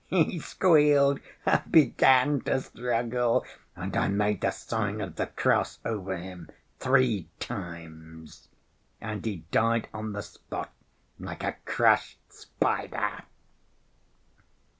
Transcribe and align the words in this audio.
He 0.07 0.39
squealed 0.39 1.19
and 1.45 1.61
began 1.71 2.41
to 2.45 2.59
struggle, 2.59 3.45
and 3.75 3.95
I 3.95 4.07
made 4.07 4.41
the 4.41 4.49
sign 4.49 4.99
of 4.99 5.15
the 5.15 5.27
cross 5.27 5.77
over 5.85 6.17
him 6.17 6.49
three 6.79 7.29
times. 7.39 8.47
And 8.99 9.23
he 9.23 9.43
died 9.51 9.89
on 9.93 10.13
the 10.13 10.23
spot 10.23 10.71
like 11.19 11.43
a 11.43 11.57
crushed 11.65 12.17
spider. 12.29 13.21